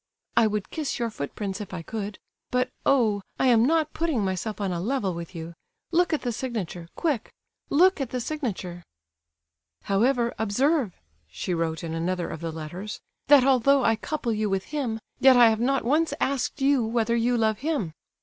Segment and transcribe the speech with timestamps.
[0.35, 2.17] I would kiss your footprints if I could;
[2.49, 3.21] but, oh!
[3.37, 7.31] I am not putting myself on a level with you!—Look at the signature—quick,
[7.69, 8.83] look at the signature!"
[9.83, 10.95] "However, observe"
[11.27, 15.37] (she wrote in another of the letters), "that although I couple you with him, yet
[15.37, 17.93] I have not once asked you whether you love him.